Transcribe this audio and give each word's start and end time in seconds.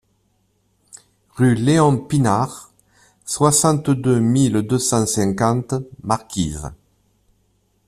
Rue 1.35 1.53
Léon 1.53 1.95
Pinart, 1.95 2.71
soixante-deux 3.23 4.19
mille 4.19 4.63
deux 4.63 4.79
cent 4.79 5.05
cinquante 5.05 5.75
Marquise 6.01 6.71